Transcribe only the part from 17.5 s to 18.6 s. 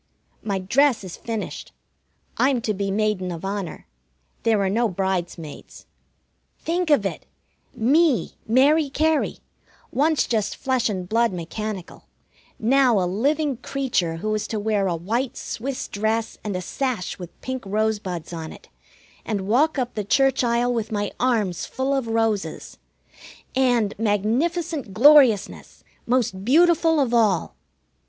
rosebuds on